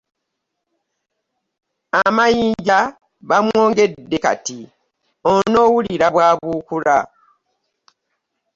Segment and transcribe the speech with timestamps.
[2.03, 2.79] Amayinja
[3.29, 4.59] bamwongedde kati
[5.31, 6.97] onoowulira bw'abuukula.